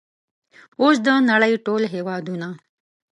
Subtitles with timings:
[0.81, 2.47] اوس د نړۍ ټول هیوادونه